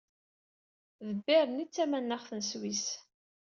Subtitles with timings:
[1.07, 2.87] D Bern i d tamanaɣt n Sswis.